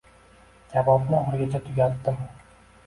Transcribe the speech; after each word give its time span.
Kabobni 0.71 1.15
oxirigacha 1.21 1.65
tugatdim 1.69 2.21